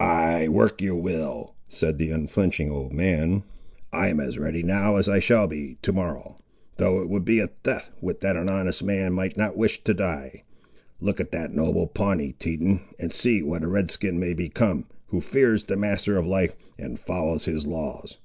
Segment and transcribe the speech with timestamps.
[0.00, 3.42] "Ay, work your will," said the unflinching old man;
[3.92, 6.38] "I am as ready now as I shall be to morrow.
[6.78, 10.44] Though it would be a death that an honest man might not wish to die.
[11.00, 15.20] Look at that noble Pawnee, Teton, and see what a Red skin may become, who
[15.20, 18.16] fears the Master of Life, and follows his laws.